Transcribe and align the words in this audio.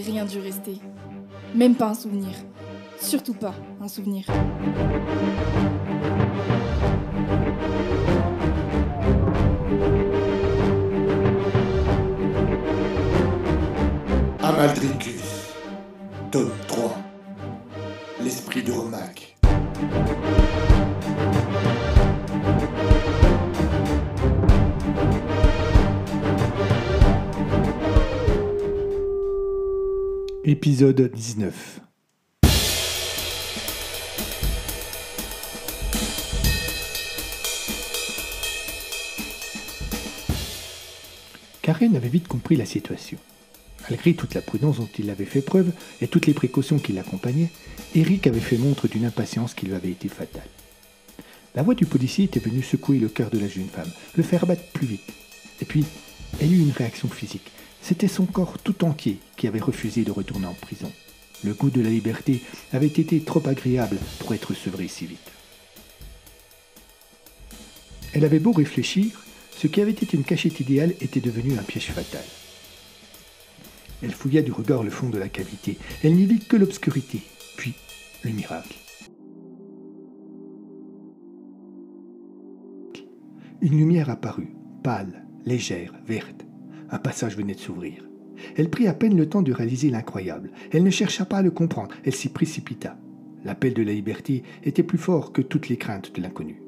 Rien 0.00 0.24
dû 0.24 0.40
rester. 0.40 0.80
Même 1.54 1.76
pas 1.76 1.86
un 1.86 1.94
souvenir. 1.94 2.32
Surtout 3.00 3.34
pas 3.34 3.54
un 3.80 3.86
souvenir. 3.86 4.26
Épisode 30.46 31.10
19 31.10 31.80
Karen 41.62 41.96
avait 41.96 42.08
vite 42.08 42.28
compris 42.28 42.56
la 42.56 42.66
situation. 42.66 43.16
Malgré 43.88 44.12
toute 44.12 44.34
la 44.34 44.42
prudence 44.42 44.76
dont 44.76 44.88
il 44.98 45.08
avait 45.08 45.24
fait 45.24 45.40
preuve 45.40 45.72
et 46.02 46.08
toutes 46.08 46.26
les 46.26 46.34
précautions 46.34 46.78
qui 46.78 46.92
l'accompagnaient, 46.92 47.50
Eric 47.94 48.26
avait 48.26 48.38
fait 48.38 48.58
montre 48.58 48.86
d'une 48.86 49.06
impatience 49.06 49.54
qui 49.54 49.64
lui 49.64 49.74
avait 49.74 49.92
été 49.92 50.08
fatale. 50.08 50.42
La 51.54 51.62
voix 51.62 51.74
du 51.74 51.86
policier 51.86 52.26
était 52.26 52.40
venue 52.40 52.62
secouer 52.62 52.98
le 52.98 53.08
cœur 53.08 53.30
de 53.30 53.38
la 53.38 53.48
jeune 53.48 53.68
femme, 53.68 53.90
le 54.14 54.22
faire 54.22 54.44
battre 54.44 54.64
plus 54.74 54.86
vite. 54.86 55.10
Et 55.62 55.64
puis, 55.64 55.86
elle 56.38 56.52
eut 56.52 56.60
une 56.60 56.72
réaction 56.72 57.08
physique. 57.08 57.50
C'était 57.84 58.08
son 58.08 58.24
corps 58.24 58.58
tout 58.58 58.82
entier 58.86 59.18
qui 59.36 59.46
avait 59.46 59.60
refusé 59.60 60.04
de 60.04 60.10
retourner 60.10 60.46
en 60.46 60.54
prison. 60.54 60.90
Le 61.44 61.52
goût 61.52 61.68
de 61.68 61.82
la 61.82 61.90
liberté 61.90 62.40
avait 62.72 62.86
été 62.86 63.20
trop 63.20 63.46
agréable 63.46 63.98
pour 64.20 64.32
être 64.32 64.54
sevré 64.54 64.88
si 64.88 65.04
vite. 65.04 65.30
Elle 68.14 68.24
avait 68.24 68.38
beau 68.38 68.52
réfléchir, 68.52 69.22
ce 69.54 69.66
qui 69.66 69.82
avait 69.82 69.90
été 69.90 70.16
une 70.16 70.24
cachette 70.24 70.60
idéale 70.60 70.94
était 71.02 71.20
devenu 71.20 71.58
un 71.58 71.62
piège 71.62 71.90
fatal. 71.90 72.24
Elle 74.02 74.12
fouilla 74.12 74.40
du 74.40 74.50
regard 74.50 74.82
le 74.82 74.88
fond 74.88 75.10
de 75.10 75.18
la 75.18 75.28
cavité. 75.28 75.76
Elle 76.02 76.14
n'y 76.14 76.24
vit 76.24 76.40
que 76.40 76.56
l'obscurité, 76.56 77.20
puis 77.58 77.74
le 78.22 78.30
miracle. 78.30 78.76
Une 83.60 83.76
lumière 83.76 84.08
apparut, 84.08 84.54
pâle, 84.82 85.26
légère, 85.44 85.92
verte. 86.06 86.46
Un 86.90 86.98
passage 86.98 87.36
venait 87.36 87.54
de 87.54 87.60
s'ouvrir. 87.60 88.08
Elle 88.56 88.70
prit 88.70 88.88
à 88.88 88.94
peine 88.94 89.16
le 89.16 89.28
temps 89.28 89.42
de 89.42 89.52
réaliser 89.52 89.90
l'incroyable. 89.90 90.50
Elle 90.72 90.84
ne 90.84 90.90
chercha 90.90 91.24
pas 91.24 91.38
à 91.38 91.42
le 91.42 91.50
comprendre, 91.50 91.94
elle 92.04 92.14
s'y 92.14 92.28
précipita. 92.28 92.98
L'appel 93.44 93.74
de 93.74 93.82
la 93.82 93.92
liberté 93.92 94.42
était 94.62 94.82
plus 94.82 94.98
fort 94.98 95.32
que 95.32 95.42
toutes 95.42 95.68
les 95.68 95.76
craintes 95.76 96.14
de 96.14 96.22
l'inconnu. 96.22 96.62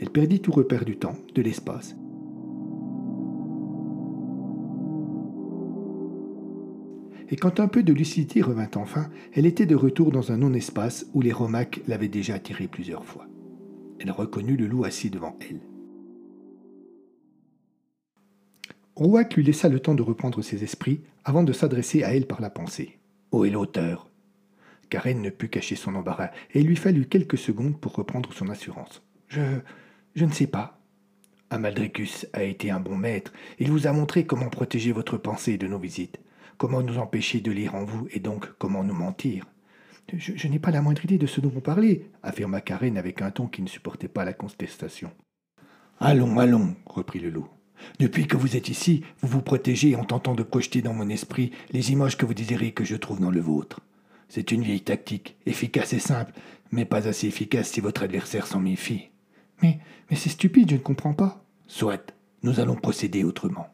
Elle 0.00 0.10
perdit 0.10 0.40
tout 0.40 0.52
repère 0.52 0.84
du 0.84 0.96
temps, 0.96 1.16
de 1.34 1.42
l'espace. 1.42 1.96
Et 7.32 7.36
quand 7.36 7.60
un 7.60 7.68
peu 7.68 7.84
de 7.84 7.92
lucidité 7.92 8.42
revint 8.42 8.70
enfin, 8.74 9.08
elle 9.32 9.46
était 9.46 9.66
de 9.66 9.76
retour 9.76 10.10
dans 10.10 10.32
un 10.32 10.38
non-espace 10.38 11.06
où 11.14 11.20
les 11.20 11.32
Romacs 11.32 11.80
l'avaient 11.86 12.08
déjà 12.08 12.34
attirée 12.34 12.66
plusieurs 12.66 13.04
fois. 13.04 13.28
Elle 14.00 14.10
reconnut 14.10 14.56
le 14.56 14.66
loup 14.66 14.84
assis 14.84 15.10
devant 15.10 15.36
elle. 15.48 15.60
Rouac 19.00 19.34
lui 19.34 19.42
laissa 19.42 19.70
le 19.70 19.80
temps 19.80 19.94
de 19.94 20.02
reprendre 20.02 20.42
ses 20.42 20.62
esprits 20.62 21.00
avant 21.24 21.42
de 21.42 21.54
s'adresser 21.54 22.04
à 22.04 22.14
elle 22.14 22.26
par 22.26 22.42
la 22.42 22.50
pensée. 22.50 22.98
Où 23.32 23.46
est 23.46 23.50
l'auteur? 23.50 24.10
Karen 24.90 25.22
ne 25.22 25.30
put 25.30 25.48
cacher 25.48 25.74
son 25.74 25.94
embarras 25.94 26.32
et 26.52 26.60
il 26.60 26.66
lui 26.66 26.76
fallut 26.76 27.06
quelques 27.06 27.38
secondes 27.38 27.80
pour 27.80 27.94
reprendre 27.94 28.30
son 28.34 28.50
assurance. 28.50 29.02
Je. 29.28 29.40
je 30.14 30.24
ne 30.26 30.32
sais 30.32 30.46
pas. 30.46 30.78
Amaldricus 31.48 32.26
a 32.34 32.42
été 32.42 32.70
un 32.70 32.78
bon 32.78 32.94
maître. 32.94 33.32
Il 33.58 33.70
vous 33.70 33.86
a 33.86 33.92
montré 33.92 34.26
comment 34.26 34.50
protéger 34.50 34.92
votre 34.92 35.16
pensée 35.16 35.56
de 35.56 35.66
nos 35.66 35.78
visites, 35.78 36.20
comment 36.58 36.82
nous 36.82 36.98
empêcher 36.98 37.40
de 37.40 37.52
lire 37.52 37.76
en 37.76 37.84
vous 37.84 38.06
et 38.10 38.20
donc 38.20 38.52
comment 38.58 38.84
nous 38.84 38.92
mentir. 38.92 39.46
Je, 40.12 40.32
je 40.36 40.46
n'ai 40.46 40.58
pas 40.58 40.72
la 40.72 40.82
moindre 40.82 41.06
idée 41.06 41.16
de 41.16 41.26
ce 41.26 41.40
dont 41.40 41.48
vous 41.48 41.62
parlez, 41.62 42.10
affirma 42.22 42.60
Karen 42.60 42.98
avec 42.98 43.22
un 43.22 43.30
ton 43.30 43.46
qui 43.46 43.62
ne 43.62 43.68
supportait 43.68 44.08
pas 44.08 44.26
la 44.26 44.34
contestation. 44.34 45.10
Allons, 46.00 46.38
allons, 46.38 46.76
reprit 46.84 47.20
le 47.20 47.30
loup. 47.30 47.48
Depuis 47.98 48.26
que 48.26 48.36
vous 48.36 48.56
êtes 48.56 48.68
ici, 48.68 49.02
vous 49.20 49.28
vous 49.28 49.42
protégez 49.42 49.96
en 49.96 50.04
tentant 50.04 50.34
de 50.34 50.42
projeter 50.42 50.82
dans 50.82 50.94
mon 50.94 51.08
esprit 51.08 51.52
les 51.70 51.92
images 51.92 52.16
que 52.16 52.26
vous 52.26 52.34
désirez 52.34 52.72
que 52.72 52.84
je 52.84 52.96
trouve 52.96 53.20
dans 53.20 53.30
le 53.30 53.40
vôtre. 53.40 53.80
C'est 54.28 54.52
une 54.52 54.62
vieille 54.62 54.82
tactique, 54.82 55.36
efficace 55.46 55.92
et 55.92 55.98
simple, 55.98 56.32
mais 56.70 56.84
pas 56.84 57.08
assez 57.08 57.26
efficace 57.26 57.70
si 57.70 57.80
votre 57.80 58.02
adversaire 58.02 58.46
s'en 58.46 58.60
méfie. 58.60 59.08
Mais, 59.62 59.80
mais 60.08 60.16
c'est 60.16 60.28
stupide, 60.28 60.70
je 60.70 60.76
ne 60.76 60.80
comprends 60.80 61.14
pas. 61.14 61.44
Soit, 61.66 62.14
nous 62.42 62.60
allons 62.60 62.76
procéder 62.76 63.24
autrement. 63.24 63.66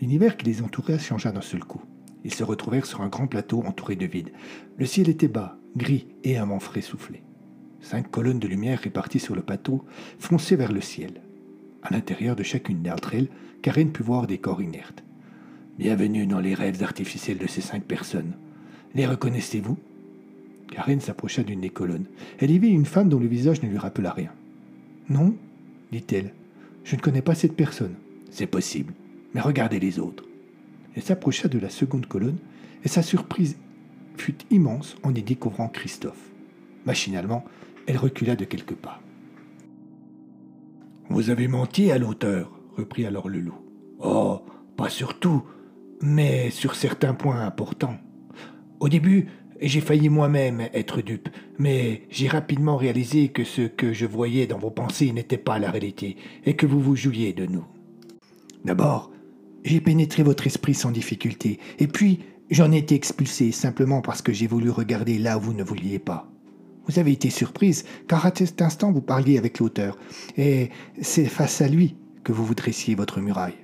L'univers 0.00 0.36
qui 0.36 0.46
les 0.46 0.62
entourait 0.62 0.98
changea 0.98 1.30
d'un 1.30 1.42
seul 1.42 1.62
coup. 1.62 1.82
Ils 2.24 2.32
se 2.32 2.44
retrouvèrent 2.44 2.86
sur 2.86 3.02
un 3.02 3.08
grand 3.08 3.26
plateau 3.26 3.62
entouré 3.66 3.96
de 3.96 4.06
vide. 4.06 4.32
Le 4.76 4.86
ciel 4.86 5.08
était 5.08 5.28
bas, 5.28 5.58
gris, 5.76 6.08
et 6.24 6.38
un 6.38 6.46
vent 6.46 6.60
frais 6.60 6.80
soufflait. 6.80 7.22
Cinq 7.82 8.10
colonnes 8.10 8.38
de 8.38 8.46
lumière 8.46 8.78
réparties 8.78 9.18
sur 9.18 9.34
le 9.34 9.42
plateau 9.42 9.84
fonçaient 10.18 10.56
vers 10.56 10.72
le 10.72 10.80
ciel. 10.80 11.22
À 11.82 11.92
l'intérieur 11.92 12.36
de 12.36 12.42
chacune 12.42 12.82
d'entre 12.82 13.14
elles, 13.14 13.28
Karen 13.62 13.90
put 13.90 14.02
voir 14.02 14.26
des 14.26 14.38
corps 14.38 14.60
inertes. 14.60 15.02
Bienvenue 15.78 16.26
dans 16.26 16.40
les 16.40 16.54
rêves 16.54 16.82
artificiels 16.82 17.38
de 17.38 17.46
ces 17.46 17.62
cinq 17.62 17.84
personnes. 17.84 18.34
Les 18.94 19.06
reconnaissez-vous? 19.06 19.78
Karen 20.70 21.00
s'approcha 21.00 21.42
d'une 21.42 21.62
des 21.62 21.70
colonnes. 21.70 22.04
Elle 22.38 22.50
y 22.50 22.58
vit 22.58 22.68
une 22.68 22.84
femme 22.84 23.08
dont 23.08 23.18
le 23.18 23.26
visage 23.26 23.62
ne 23.62 23.68
lui 23.68 23.78
rappela 23.78 24.12
rien. 24.12 24.30
Non, 25.08 25.34
dit-elle. 25.90 26.32
Je 26.84 26.96
ne 26.96 27.00
connais 27.00 27.22
pas 27.22 27.34
cette 27.34 27.56
personne. 27.56 27.94
C'est 28.30 28.46
possible, 28.46 28.92
mais 29.34 29.40
regardez 29.40 29.80
les 29.80 29.98
autres. 29.98 30.24
Elle 30.94 31.02
s'approcha 31.02 31.48
de 31.48 31.58
la 31.58 31.70
seconde 31.70 32.06
colonne 32.06 32.38
et 32.84 32.88
sa 32.88 33.02
surprise 33.02 33.56
fut 34.16 34.36
immense 34.50 34.96
en 35.02 35.14
y 35.14 35.22
découvrant 35.22 35.68
Christophe. 35.68 36.30
Machinalement, 36.84 37.44
elle 37.90 37.98
recula 37.98 38.36
de 38.36 38.44
quelques 38.44 38.76
pas. 38.76 39.02
Vous 41.08 41.30
avez 41.30 41.48
menti 41.48 41.90
à 41.90 41.98
l'auteur, 41.98 42.52
reprit 42.76 43.04
alors 43.04 43.28
le 43.28 43.40
loup. 43.40 43.58
Oh, 43.98 44.42
pas 44.76 44.88
sur 44.88 45.18
tout, 45.18 45.42
mais 46.00 46.50
sur 46.50 46.76
certains 46.76 47.14
points 47.14 47.44
importants. 47.44 47.98
Au 48.78 48.88
début, 48.88 49.26
j'ai 49.60 49.80
failli 49.80 50.08
moi-même 50.08 50.68
être 50.72 51.02
dupe, 51.02 51.28
mais 51.58 52.02
j'ai 52.10 52.28
rapidement 52.28 52.76
réalisé 52.76 53.28
que 53.30 53.42
ce 53.42 53.62
que 53.62 53.92
je 53.92 54.06
voyais 54.06 54.46
dans 54.46 54.58
vos 54.58 54.70
pensées 54.70 55.12
n'était 55.12 55.36
pas 55.36 55.58
la 55.58 55.72
réalité, 55.72 56.16
et 56.46 56.54
que 56.54 56.66
vous 56.66 56.80
vous 56.80 56.94
jouiez 56.94 57.32
de 57.32 57.46
nous. 57.46 57.64
D'abord, 58.64 59.10
j'ai 59.64 59.80
pénétré 59.80 60.22
votre 60.22 60.46
esprit 60.46 60.74
sans 60.74 60.92
difficulté, 60.92 61.58
et 61.80 61.88
puis 61.88 62.20
j'en 62.50 62.70
ai 62.70 62.78
été 62.78 62.94
expulsé 62.94 63.50
simplement 63.50 64.00
parce 64.00 64.22
que 64.22 64.32
j'ai 64.32 64.46
voulu 64.46 64.70
regarder 64.70 65.18
là 65.18 65.38
où 65.38 65.40
vous 65.40 65.54
ne 65.54 65.64
vouliez 65.64 65.98
pas. 65.98 66.30
Vous 66.90 66.98
avez 66.98 67.12
été 67.12 67.30
surprise, 67.30 67.84
car 68.08 68.26
à 68.26 68.32
cet 68.34 68.60
instant 68.60 68.90
vous 68.90 69.00
parliez 69.00 69.38
avec 69.38 69.60
l'auteur, 69.60 69.96
et 70.36 70.70
c'est 71.00 71.26
face 71.26 71.60
à 71.60 71.68
lui 71.68 71.94
que 72.24 72.32
vous 72.32 72.44
vous 72.44 72.56
dressiez 72.56 72.96
votre 72.96 73.20
muraille. 73.20 73.54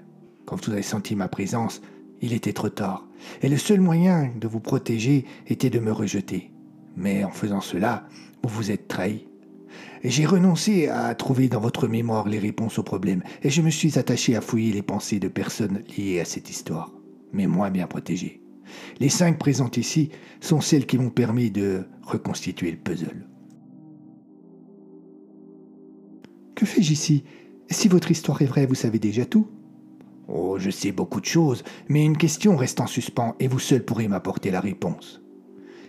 Quand 0.44 0.64
vous 0.64 0.72
avez 0.72 0.82
senti 0.82 1.16
ma 1.16 1.26
présence, 1.26 1.82
il 2.20 2.32
était 2.32 2.52
trop 2.52 2.68
tard, 2.68 3.08
et 3.42 3.48
le 3.48 3.56
seul 3.56 3.80
moyen 3.80 4.30
de 4.40 4.46
vous 4.46 4.60
protéger 4.60 5.24
était 5.48 5.70
de 5.70 5.80
me 5.80 5.90
rejeter. 5.90 6.52
Mais 6.96 7.24
en 7.24 7.32
faisant 7.32 7.60
cela, 7.60 8.06
vous 8.44 8.48
vous 8.48 8.70
êtes 8.70 8.86
trahi. 8.86 9.26
J'ai 10.04 10.24
renoncé 10.24 10.86
à 10.86 11.12
trouver 11.16 11.48
dans 11.48 11.60
votre 11.60 11.88
mémoire 11.88 12.28
les 12.28 12.38
réponses 12.38 12.78
aux 12.78 12.84
problèmes, 12.84 13.24
et 13.42 13.50
je 13.50 13.60
me 13.60 13.70
suis 13.70 13.98
attaché 13.98 14.36
à 14.36 14.40
fouiller 14.40 14.72
les 14.72 14.82
pensées 14.82 15.18
de 15.18 15.26
personnes 15.26 15.82
liées 15.98 16.20
à 16.20 16.24
cette 16.24 16.48
histoire, 16.48 16.92
mais 17.32 17.48
moins 17.48 17.70
bien 17.70 17.88
protégées. 17.88 18.45
Les 19.00 19.08
cinq 19.08 19.38
présentes 19.38 19.76
ici 19.76 20.10
sont 20.40 20.60
celles 20.60 20.86
qui 20.86 20.98
m'ont 20.98 21.10
permis 21.10 21.50
de 21.50 21.84
reconstituer 22.02 22.70
le 22.70 22.76
puzzle. 22.76 23.26
Que 26.54 26.64
fais-je 26.64 26.92
ici? 26.92 27.24
Si 27.70 27.88
votre 27.88 28.10
histoire 28.10 28.40
est 28.42 28.46
vraie, 28.46 28.66
vous 28.66 28.74
savez 28.74 28.98
déjà 28.98 29.26
tout 29.26 29.48
Oh, 30.28 30.56
je 30.58 30.70
sais 30.70 30.90
beaucoup 30.90 31.20
de 31.20 31.26
choses, 31.26 31.62
mais 31.88 32.04
une 32.04 32.16
question 32.16 32.56
reste 32.56 32.80
en 32.80 32.86
suspens 32.86 33.36
et 33.38 33.46
vous 33.46 33.58
seul 33.58 33.84
pourrez 33.84 34.08
m'apporter 34.08 34.50
la 34.50 34.60
réponse. 34.60 35.22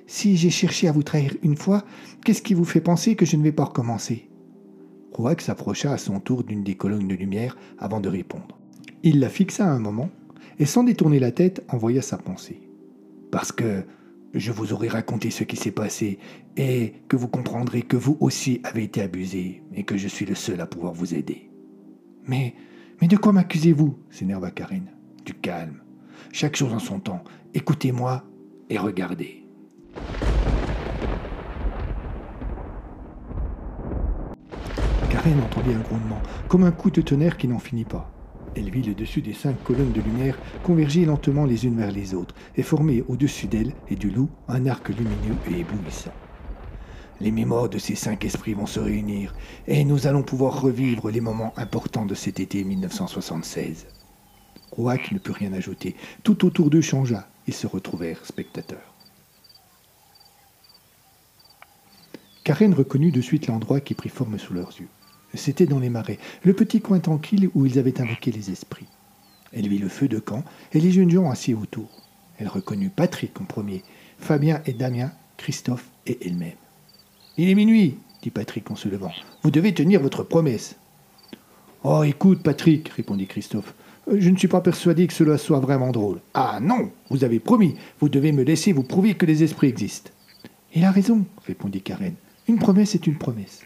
Si 0.06 0.38
j'ai 0.38 0.52
cherché 0.52 0.88
à 0.88 0.92
vous 0.92 1.04
trahir 1.04 1.36
une 1.42 1.58
fois, 1.58 1.84
qu'est-ce 2.24 2.42
qui 2.42 2.54
vous 2.54 2.66
fait 2.66 2.82
penser 2.82 3.16
que 3.16 3.26
je 3.26 3.36
ne 3.36 3.44
vais 3.44 3.52
pas 3.52 3.66
recommencer? 3.66 4.30
Rouac 5.12 5.42
s'approcha 5.42 5.92
à 5.92 5.98
son 5.98 6.20
tour 6.20 6.44
d'une 6.44 6.64
des 6.64 6.76
colonnes 6.76 7.08
de 7.08 7.16
lumière 7.16 7.58
avant 7.80 8.00
de 8.00 8.10
répondre. 8.10 8.60
Il 9.04 9.20
la 9.20 9.30
fixa 9.30 9.66
un 9.66 9.80
moment 9.80 10.10
et 10.60 10.66
sans 10.66 10.84
détourner 10.84 11.20
la 11.20 11.32
tête 11.32 11.66
envoya 11.70 12.02
sa 12.02 12.18
pensée. 12.18 12.67
Parce 13.38 13.52
que 13.52 13.84
je 14.34 14.52
vous 14.52 14.74
aurai 14.74 14.88
raconté 14.88 15.30
ce 15.30 15.44
qui 15.44 15.58
s'est 15.58 15.70
passé 15.70 16.18
et 16.56 16.94
que 17.08 17.16
vous 17.16 17.28
comprendrez 17.28 17.84
que 17.84 17.96
vous 17.96 18.18
aussi 18.20 18.62
avez 18.64 18.82
été 18.82 19.00
abusé 19.00 19.62
et 19.76 19.84
que 19.84 19.96
je 19.96 20.08
suis 20.08 20.26
le 20.26 20.34
seul 20.34 20.60
à 20.60 20.66
pouvoir 20.66 20.92
vous 20.94 21.14
aider. 21.14 21.52
Mais 22.26 22.56
mais 23.00 23.08
de 23.08 23.16
quoi 23.16 23.34
m'accusez-vous? 23.34 24.00
s'énerva 24.10 24.50
Karine. 24.50 24.90
Du 25.24 25.36
calme. 25.36 25.84
Chaque 26.32 26.56
chose 26.56 26.74
en 26.74 26.80
son 26.80 27.00
temps. 27.00 27.24
Écoutez-moi 27.54 28.24
et 28.72 28.80
regardez. 28.80 29.44
Karen 35.12 35.40
entendit 35.42 35.76
un 35.76 35.82
grondement, 35.82 36.24
comme 36.48 36.64
un 36.64 36.72
coup 36.72 36.90
de 36.90 37.02
tonnerre 37.02 37.38
qui 37.38 37.48
n'en 37.48 37.60
finit 37.60 37.86
pas. 37.86 38.17
Elle 38.58 38.72
vit 38.72 38.82
le 38.82 38.96
dessus 38.96 39.22
des 39.22 39.34
cinq 39.34 39.64
colonnes 39.64 39.92
de 39.92 40.02
lumière 40.02 40.36
converger 40.64 41.06
lentement 41.06 41.46
les 41.46 41.68
unes 41.68 41.78
vers 41.78 41.92
les 41.92 42.16
autres 42.16 42.34
et 42.56 42.64
former 42.64 43.04
au-dessus 43.08 43.46
d'elle 43.46 43.74
et 43.88 43.96
du 43.96 44.10
loup 44.10 44.30
un 44.48 44.66
arc 44.66 44.90
lumineux 44.90 45.38
et 45.52 45.60
éblouissant. 45.60 46.14
Les 47.22 47.30
mémoires 47.30 47.70
de 47.70 47.78
ces 47.78 47.94
cinq 47.94 48.26
esprits 48.26 48.56
vont 48.56 48.66
se 48.66 48.80
réunir 48.80 49.36
et 49.68 49.86
nous 49.86 50.08
allons 50.08 50.24
pouvoir 50.24 50.60
revivre 50.60 51.12
les 51.12 51.22
moments 51.22 51.54
importants 51.56 52.08
de 52.08 52.16
cet 52.16 52.40
été 52.40 52.64
1976. 52.64 53.86
Rouac 54.72 55.12
ne 55.12 55.20
put 55.20 55.32
rien 55.32 55.54
ajouter. 55.54 55.96
Tout 56.24 56.44
autour 56.44 56.72
d'eux 56.72 56.82
changea. 56.82 57.28
Ils 57.46 57.54
se 57.54 57.68
retrouvèrent 57.68 58.26
spectateurs. 58.26 58.94
Karen 62.44 62.74
reconnut 62.74 63.12
de 63.12 63.22
suite 63.22 63.48
l'endroit 63.48 63.82
qui 63.82 63.94
prit 63.94 64.10
forme 64.10 64.40
sous 64.40 64.54
leurs 64.54 64.72
yeux. 64.80 64.90
C'était 65.38 65.66
dans 65.66 65.80
les 65.80 65.90
marais, 65.90 66.20
le 66.44 66.54
petit 66.54 66.82
coin 66.82 67.00
tranquille 67.00 67.50
où 67.56 67.66
ils 67.66 67.80
avaient 67.80 68.02
invoqué 68.02 68.32
les 68.32 68.52
esprits. 68.52 68.88
Elle 69.54 69.70
vit 69.70 69.78
le 69.78 69.90
feu 69.90 70.08
de 70.08 70.20
camp 70.20 70.44
et 70.74 70.82
les 70.82 70.92
jeunes 70.92 71.10
gens 71.10 71.30
assis 71.30 71.54
autour. 71.54 71.90
Elle 72.38 72.48
reconnut 72.48 72.90
Patrick 72.90 73.40
en 73.40 73.46
premier, 73.46 73.84
Fabien 74.20 74.62
et 74.66 74.74
Damien, 74.74 75.12
Christophe 75.38 75.90
et 76.06 76.18
elle-même. 76.26 76.58
Il 77.38 77.50
est 77.50 77.56
minuit, 77.56 77.98
dit 78.22 78.30
Patrick 78.30 78.70
en 78.72 78.76
se 78.76 78.90
levant. 78.90 79.12
Vous 79.44 79.52
devez 79.52 79.74
tenir 79.74 80.02
votre 80.02 80.24
promesse. 80.24 80.76
Oh, 81.84 82.04
écoute, 82.04 82.44
Patrick, 82.44 82.90
répondit 82.90 83.28
Christophe. 83.28 83.74
Je 84.12 84.30
ne 84.30 84.38
suis 84.38 84.48
pas 84.48 84.62
persuadé 84.62 85.06
que 85.06 85.14
cela 85.14 85.38
soit 85.38 85.60
vraiment 85.60 85.92
drôle. 85.92 86.20
Ah 86.34 86.60
non, 86.62 86.92
vous 87.10 87.24
avez 87.24 87.40
promis. 87.40 87.76
Vous 88.00 88.10
devez 88.10 88.32
me 88.32 88.44
laisser 88.44 88.72
vous 88.72 88.84
prouver 88.84 89.16
que 89.16 89.26
les 89.26 89.44
esprits 89.44 89.68
existent. 89.68 90.12
Il 90.74 90.84
a 90.86 90.92
raison, 90.92 91.26
répondit 91.46 91.82
Karen. 91.82 92.16
Une 92.48 92.60
promesse 92.60 92.96
est 92.96 93.08
une 93.08 93.18
promesse. 93.18 93.62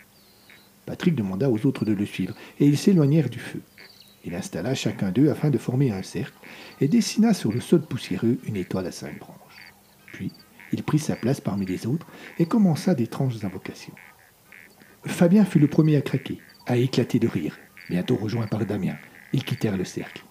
Patrick 0.85 1.15
demanda 1.15 1.49
aux 1.49 1.65
autres 1.65 1.85
de 1.85 1.93
le 1.93 2.05
suivre, 2.05 2.35
et 2.59 2.65
ils 2.65 2.77
s'éloignèrent 2.77 3.29
du 3.29 3.39
feu. 3.39 3.61
Il 4.23 4.35
installa 4.35 4.75
chacun 4.75 5.11
d'eux 5.11 5.29
afin 5.29 5.49
de 5.49 5.57
former 5.57 5.91
un 5.91 6.03
cercle, 6.03 6.37
et 6.79 6.87
dessina 6.87 7.33
sur 7.33 7.51
le 7.51 7.59
sol 7.59 7.81
poussiéreux 7.81 8.37
une 8.45 8.57
étoile 8.57 8.87
à 8.87 8.91
cinq 8.91 9.17
branches. 9.19 9.73
Puis, 10.13 10.31
il 10.71 10.83
prit 10.83 10.99
sa 10.99 11.15
place 11.15 11.41
parmi 11.41 11.65
les 11.65 11.85
autres 11.87 12.07
et 12.39 12.45
commença 12.45 12.95
d'étranges 12.95 13.43
invocations. 13.43 13.93
Fabien 15.05 15.45
fut 15.45 15.59
le 15.59 15.67
premier 15.67 15.97
à 15.97 16.01
craquer, 16.01 16.39
à 16.67 16.77
éclater 16.77 17.19
de 17.19 17.27
rire, 17.27 17.57
bientôt 17.89 18.15
rejoint 18.15 18.47
par 18.47 18.65
Damien. 18.65 18.95
Ils 19.33 19.43
quittèrent 19.43 19.77
le 19.77 19.85
cercle. 19.85 20.23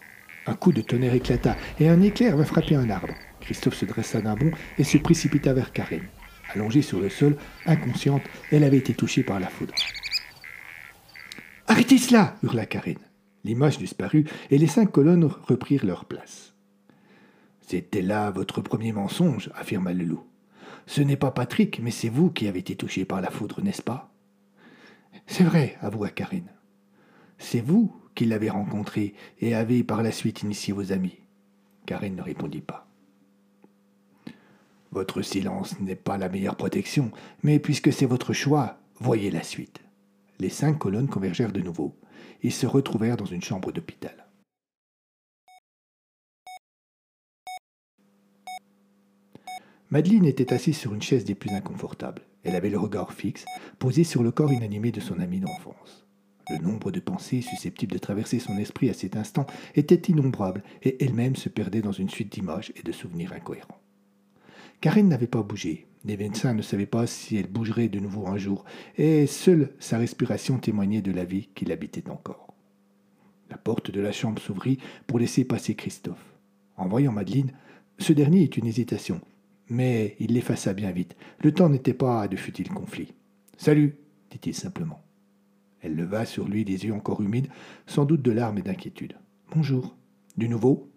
Un 0.46 0.54
coup 0.54 0.72
de 0.72 0.80
tonnerre 0.80 1.14
éclata 1.14 1.56
et 1.78 1.88
un 1.88 2.00
éclair 2.02 2.36
vint 2.36 2.44
frapper 2.44 2.76
un 2.76 2.88
arbre. 2.90 3.14
Christophe 3.40 3.74
se 3.74 3.84
dressa 3.84 4.20
d'un 4.20 4.36
bond 4.36 4.52
et 4.78 4.84
se 4.84 4.98
précipita 4.98 5.52
vers 5.52 5.72
Karen. 5.72 6.04
Allongée 6.54 6.82
sur 6.82 7.00
le 7.00 7.08
sol, 7.08 7.36
inconsciente, 7.66 8.22
elle 8.50 8.64
avait 8.64 8.78
été 8.78 8.94
touchée 8.94 9.22
par 9.22 9.40
la 9.40 9.48
foudre. 9.48 9.74
Arrêtez 11.70 11.98
cela 11.98 12.34
hurla 12.42 12.66
Karen. 12.66 12.98
L'image 13.44 13.78
disparut 13.78 14.26
et 14.50 14.58
les 14.58 14.66
cinq 14.66 14.90
colonnes 14.90 15.22
reprirent 15.22 15.86
leur 15.86 16.04
place. 16.04 16.52
C'était 17.60 18.02
là 18.02 18.32
votre 18.32 18.60
premier 18.60 18.90
mensonge, 18.90 19.52
affirma 19.54 19.92
le 19.92 20.04
loup. 20.04 20.24
Ce 20.88 21.00
n'est 21.00 21.14
pas 21.14 21.30
Patrick, 21.30 21.78
mais 21.78 21.92
c'est 21.92 22.08
vous 22.08 22.28
qui 22.28 22.48
avez 22.48 22.58
été 22.58 22.74
touché 22.74 23.04
par 23.04 23.20
la 23.20 23.30
foudre, 23.30 23.62
n'est-ce 23.62 23.82
pas? 23.82 24.12
C'est 25.28 25.44
vrai, 25.44 25.78
avoua 25.80 26.08
Karine. 26.08 26.50
C'est 27.38 27.60
vous 27.60 27.94
qui 28.16 28.24
l'avez 28.24 28.50
rencontré 28.50 29.14
et 29.38 29.54
avez 29.54 29.84
par 29.84 30.02
la 30.02 30.10
suite 30.10 30.42
initié 30.42 30.74
vos 30.74 30.90
amis. 30.90 31.18
Karine 31.86 32.16
ne 32.16 32.22
répondit 32.22 32.62
pas. 32.62 32.88
Votre 34.90 35.22
silence 35.22 35.78
n'est 35.78 35.94
pas 35.94 36.18
la 36.18 36.28
meilleure 36.28 36.56
protection, 36.56 37.12
mais 37.44 37.60
puisque 37.60 37.92
c'est 37.92 38.06
votre 38.06 38.32
choix, 38.32 38.80
voyez 38.98 39.30
la 39.30 39.44
suite. 39.44 39.80
Les 40.40 40.48
cinq 40.48 40.78
colonnes 40.78 41.08
convergèrent 41.08 41.52
de 41.52 41.60
nouveau. 41.60 42.00
Ils 42.42 42.52
se 42.52 42.66
retrouvèrent 42.66 43.18
dans 43.18 43.26
une 43.26 43.42
chambre 43.42 43.72
d'hôpital. 43.72 44.26
Madeleine 49.90 50.24
était 50.24 50.54
assise 50.54 50.78
sur 50.78 50.94
une 50.94 51.02
chaise 51.02 51.26
des 51.26 51.34
plus 51.34 51.50
inconfortables. 51.50 52.22
Elle 52.42 52.56
avait 52.56 52.70
le 52.70 52.78
regard 52.78 53.12
fixe, 53.12 53.44
posé 53.78 54.02
sur 54.02 54.22
le 54.22 54.30
corps 54.30 54.52
inanimé 54.52 54.92
de 54.92 55.00
son 55.00 55.20
ami 55.20 55.40
d'enfance. 55.40 56.06
Le 56.48 56.56
nombre 56.56 56.90
de 56.90 57.00
pensées 57.00 57.42
susceptibles 57.42 57.92
de 57.92 57.98
traverser 57.98 58.38
son 58.38 58.56
esprit 58.56 58.88
à 58.88 58.94
cet 58.94 59.16
instant 59.16 59.46
était 59.74 60.10
innombrable, 60.10 60.62
et 60.82 61.04
elle-même 61.04 61.36
se 61.36 61.50
perdait 61.50 61.82
dans 61.82 61.92
une 61.92 62.08
suite 62.08 62.32
d'images 62.32 62.72
et 62.76 62.82
de 62.82 62.92
souvenirs 62.92 63.34
incohérents. 63.34 63.82
Karine 64.80 65.08
n'avait 65.08 65.26
pas 65.26 65.42
bougé. 65.42 65.86
Les 66.06 66.16
médecins 66.16 66.54
ne 66.54 66.62
savaient 66.62 66.86
pas 66.86 67.06
si 67.06 67.36
elle 67.36 67.48
bougerait 67.48 67.88
de 67.88 68.00
nouveau 68.00 68.26
un 68.26 68.38
jour, 68.38 68.64
et 68.96 69.26
seule 69.26 69.74
sa 69.78 69.98
respiration 69.98 70.58
témoignait 70.58 71.02
de 71.02 71.12
la 71.12 71.24
vie 71.24 71.50
qui 71.54 71.66
l'habitait 71.66 72.08
encore. 72.08 72.54
La 73.50 73.58
porte 73.58 73.90
de 73.90 74.00
la 74.00 74.12
chambre 74.12 74.40
s'ouvrit 74.40 74.78
pour 75.06 75.18
laisser 75.18 75.44
passer 75.44 75.74
Christophe. 75.74 76.24
En 76.78 76.88
voyant 76.88 77.12
Madeleine, 77.12 77.52
ce 77.98 78.14
dernier 78.14 78.44
eut 78.44 78.56
une 78.56 78.66
hésitation, 78.66 79.20
mais 79.68 80.16
il 80.18 80.32
l'effaça 80.32 80.72
bien 80.72 80.92
vite. 80.92 81.14
Le 81.40 81.52
temps 81.52 81.68
n'était 81.68 81.92
pas 81.92 82.22
à 82.22 82.28
de 82.28 82.36
futiles 82.36 82.70
conflits. 82.70 83.12
Salut, 83.58 83.96
dit-il 84.30 84.54
simplement. 84.54 85.02
Elle 85.82 85.96
leva 85.96 86.24
sur 86.24 86.48
lui 86.48 86.64
des 86.64 86.86
yeux 86.86 86.94
encore 86.94 87.20
humides, 87.20 87.48
sans 87.86 88.06
doute 88.06 88.22
de 88.22 88.30
larmes 88.30 88.58
et 88.58 88.62
d'inquiétude. 88.62 89.16
Bonjour. 89.54 89.94
Du 90.38 90.48
nouveau 90.48 90.88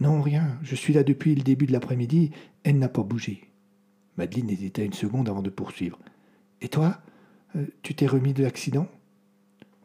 Non, 0.00 0.20
rien. 0.20 0.58
Je 0.62 0.74
suis 0.74 0.94
là 0.94 1.04
depuis 1.04 1.36
le 1.36 1.42
début 1.42 1.66
de 1.66 1.72
l'après-midi. 1.72 2.32
Elle 2.64 2.78
n'a 2.78 2.88
pas 2.88 3.02
bougé. 3.02 3.50
Madeleine 4.16 4.50
hésita 4.50 4.82
une 4.82 4.92
seconde 4.92 5.28
avant 5.28 5.42
de 5.42 5.50
poursuivre. 5.50 5.98
Et 6.60 6.68
toi 6.68 6.98
euh, 7.56 7.66
Tu 7.82 7.94
t'es 7.94 8.06
remis 8.06 8.34
de 8.34 8.42
l'accident? 8.42 8.88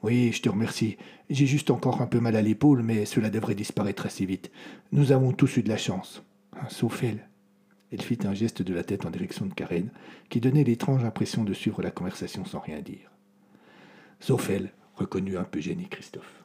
Oui, 0.03 0.31
je 0.31 0.41
te 0.41 0.49
remercie. 0.49 0.97
J'ai 1.29 1.47
juste 1.47 1.71
encore 1.71 2.01
un 2.01 2.07
peu 2.07 2.19
mal 2.19 2.35
à 2.35 2.41
l'épaule, 2.41 2.83
mais 2.83 3.05
cela 3.05 3.29
devrait 3.29 3.55
disparaître 3.55 4.05
assez 4.05 4.25
vite. 4.25 4.51
Nous 4.91 5.11
avons 5.11 5.31
tous 5.31 5.57
eu 5.57 5.63
de 5.63 5.69
la 5.69 5.77
chance. 5.77 6.21
Sauf 6.69 7.03
elle. 7.03 7.27
Elle 7.91 8.01
fit 8.01 8.19
un 8.25 8.33
geste 8.33 8.61
de 8.61 8.73
la 8.73 8.83
tête 8.83 9.05
en 9.05 9.09
direction 9.09 9.45
de 9.45 9.53
Karen, 9.53 9.89
qui 10.29 10.41
donnait 10.41 10.63
l'étrange 10.63 11.03
impression 11.05 11.43
de 11.43 11.53
suivre 11.53 11.81
la 11.81 11.91
conversation 11.91 12.45
sans 12.45 12.59
rien 12.59 12.81
dire. 12.81 13.09
Sauf 14.19 14.49
elle, 14.49 14.71
reconnut 14.95 15.37
un 15.37 15.43
peu 15.43 15.59
gêné 15.59 15.87
Christophe. 15.89 16.44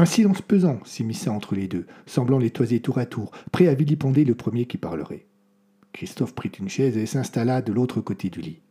Un 0.00 0.06
silence 0.06 0.40
pesant 0.40 0.80
s'immisça 0.86 1.30
entre 1.30 1.54
les 1.54 1.68
deux, 1.68 1.86
semblant 2.06 2.38
les 2.38 2.48
toiser 2.48 2.80
tour 2.80 2.96
à 2.96 3.04
tour, 3.04 3.32
prêt 3.52 3.68
à 3.68 3.74
vilipender 3.74 4.24
le 4.24 4.34
premier 4.34 4.64
qui 4.64 4.78
parlerait. 4.78 5.26
Christophe 5.92 6.34
prit 6.34 6.48
une 6.48 6.70
chaise 6.70 6.96
et 6.96 7.04
s'installa 7.04 7.60
de 7.60 7.70
l'autre 7.70 8.00
côté 8.00 8.30
du 8.30 8.40
lit. 8.40 8.62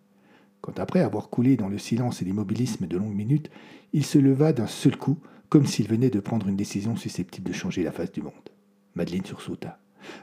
Quand 0.61 0.79
après 0.79 1.01
avoir 1.01 1.29
coulé 1.29 1.55
dans 1.55 1.67
le 1.67 1.77
silence 1.77 2.23
et 2.23 2.25
l'immobilisme 2.25 2.87
de 2.87 2.97
longues 2.97 3.13
minutes, 3.13 3.51
il 3.93 4.03
se 4.03 4.17
leva 4.17 4.53
d'un 4.53 4.65
seul 4.65 4.97
coup, 4.97 5.19
comme 5.49 5.67
s'il 5.67 5.87
venait 5.87 6.09
de 6.09 6.19
prendre 6.19 6.47
une 6.47 6.55
décision 6.55 6.95
susceptible 6.95 7.47
de 7.47 7.53
changer 7.53 7.83
la 7.83 7.91
face 7.91 8.11
du 8.11 8.23
monde. 8.23 8.33
Madeleine 8.95 9.23
sursauta. 9.23 9.77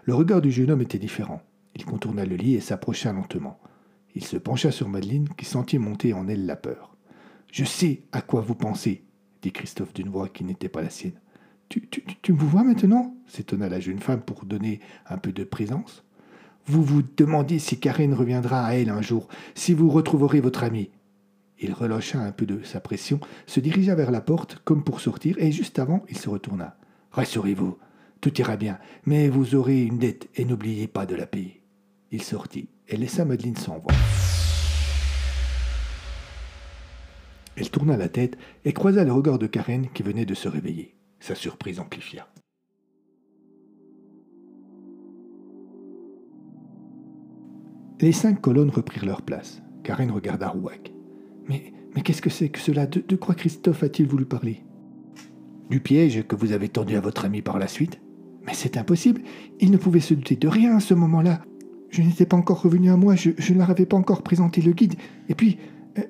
Le 0.06 0.14
regard 0.16 0.40
du 0.40 0.50
jeune 0.50 0.72
homme 0.72 0.82
était 0.82 0.98
différent. 0.98 1.40
Il 1.76 1.84
contourna 1.84 2.26
le 2.26 2.34
lit 2.34 2.56
et 2.56 2.60
s'approcha 2.60 3.12
lentement. 3.12 3.60
Il 4.16 4.24
se 4.24 4.38
pencha 4.38 4.72
sur 4.72 4.88
Madeleine, 4.88 5.28
qui 5.36 5.44
sentit 5.44 5.78
monter 5.78 6.14
en 6.14 6.26
elle 6.26 6.46
la 6.46 6.56
peur. 6.56 6.96
Je 7.52 7.62
sais 7.62 8.02
à 8.10 8.22
quoi 8.22 8.40
vous 8.40 8.56
pensez, 8.56 9.04
Christophe 9.52 9.94
d'une 9.94 10.08
voix 10.08 10.28
qui 10.28 10.44
n'était 10.44 10.68
pas 10.68 10.82
la 10.82 10.90
sienne. 10.90 11.20
Tu, 11.68 11.86
tu, 11.88 12.04
tu 12.22 12.32
me 12.32 12.38
vois 12.38 12.62
maintenant 12.62 13.14
s'étonna 13.26 13.68
la 13.68 13.80
jeune 13.80 13.98
femme 13.98 14.20
pour 14.20 14.44
donner 14.44 14.80
un 15.08 15.18
peu 15.18 15.32
de 15.32 15.44
présence. 15.44 16.04
Vous 16.66 16.82
vous 16.82 17.02
demandez 17.16 17.58
si 17.58 17.78
Karine 17.78 18.14
reviendra 18.14 18.64
à 18.64 18.74
elle 18.74 18.90
un 18.90 19.02
jour, 19.02 19.28
si 19.54 19.72
vous 19.72 19.88
retrouverez 19.88 20.40
votre 20.40 20.64
amie. 20.64 20.90
Il 21.58 21.72
relâcha 21.72 22.20
un 22.20 22.32
peu 22.32 22.44
de 22.44 22.62
sa 22.64 22.80
pression, 22.80 23.20
se 23.46 23.60
dirigea 23.60 23.94
vers 23.94 24.10
la 24.10 24.20
porte 24.20 24.58
comme 24.64 24.84
pour 24.84 25.00
sortir, 25.00 25.36
et 25.38 25.52
juste 25.52 25.78
avant, 25.78 26.04
il 26.08 26.18
se 26.18 26.28
retourna. 26.28 26.76
Rassurez-vous, 27.12 27.78
Tout 28.20 28.40
ira 28.40 28.56
bien, 28.56 28.78
mais 29.04 29.28
vous 29.28 29.54
aurez 29.54 29.82
une 29.82 29.98
dette 29.98 30.28
et 30.34 30.44
n'oubliez 30.44 30.88
pas 30.88 31.06
de 31.06 31.14
la 31.14 31.26
payer. 31.26 31.62
Il 32.10 32.22
sortit 32.22 32.68
et 32.88 32.96
laissa 32.96 33.24
Madeleine 33.24 33.56
sans. 33.56 33.82
Elle 37.56 37.70
tourna 37.70 37.96
la 37.96 38.08
tête 38.08 38.36
et 38.64 38.72
croisa 38.72 39.04
le 39.04 39.12
regard 39.12 39.38
de 39.38 39.46
Karen 39.46 39.88
qui 39.92 40.02
venait 40.02 40.26
de 40.26 40.34
se 40.34 40.48
réveiller. 40.48 40.94
Sa 41.20 41.34
surprise 41.34 41.80
amplifia. 41.80 42.28
Les 48.00 48.12
cinq 48.12 48.42
colonnes 48.42 48.70
reprirent 48.70 49.06
leur 49.06 49.22
place. 49.22 49.62
Karen 49.82 50.10
regarda 50.10 50.48
Rouac. 50.48 50.92
Mais, 51.48 51.72
qu'est-ce 52.04 52.20
que 52.20 52.28
c'est 52.28 52.50
que 52.50 52.58
cela? 52.58 52.86
De, 52.86 53.16
quoi 53.16 53.34
Christophe 53.34 53.82
a-t-il 53.82 54.06
voulu 54.06 54.26
parler? 54.26 54.62
Du 55.70 55.80
piège 55.80 56.26
que 56.26 56.36
vous 56.36 56.52
avez 56.52 56.68
tendu 56.68 56.94
à 56.96 57.00
votre 57.00 57.24
ami 57.24 57.40
par 57.40 57.58
la 57.58 57.68
suite? 57.68 57.98
Mais 58.44 58.52
c'est 58.52 58.76
impossible. 58.76 59.22
Il 59.60 59.70
ne 59.70 59.78
pouvait 59.78 60.00
se 60.00 60.12
douter 60.12 60.36
de 60.36 60.46
rien 60.46 60.76
à 60.76 60.80
ce 60.80 60.92
moment-là. 60.92 61.40
Je 61.88 62.02
n'étais 62.02 62.26
pas 62.26 62.36
encore 62.36 62.60
revenu 62.60 62.90
à 62.90 62.96
moi, 62.96 63.14
je, 63.16 63.30
ne 63.30 63.58
leur 63.58 63.70
avais 63.70 63.86
pas 63.86 63.96
encore 63.96 64.22
présenté 64.22 64.60
le 64.60 64.72
guide. 64.72 64.96
Et 65.30 65.34
puis, 65.34 65.58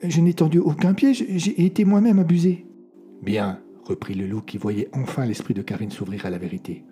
je 0.03 0.21
n'ai 0.21 0.35
tendu 0.35 0.59
aucun 0.59 0.95
piège, 0.95 1.25
j'ai 1.29 1.65
été 1.65 1.85
moi-même 1.85 2.19
abusé. 2.19 2.67
Bien, 3.23 3.61
reprit 3.85 4.15
le 4.15 4.27
loup 4.27 4.41
qui 4.41 4.59
voyait 4.59 4.89
enfin 4.93 5.25
l'esprit 5.25 5.55
de 5.55 5.63
Karine 5.63 5.91
s'ouvrir 5.91 6.27
à 6.27 6.31
la 6.31 6.39
vérité. 6.39 6.85